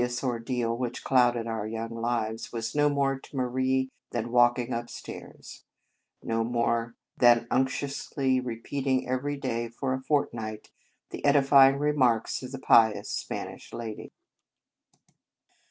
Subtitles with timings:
[0.01, 4.31] This hid eous ordeal, which clouded our young lives, was no more to Marie than
[4.31, 5.63] walking upstairs,
[6.23, 10.71] no more than unctuously repeating every day for a fortnight
[11.11, 14.11] the edifying remarks of the pious Spanish lady.